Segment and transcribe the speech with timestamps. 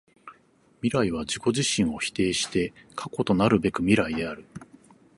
[0.81, 4.45] 未来は自己自身を否定して過去となるべく未来である。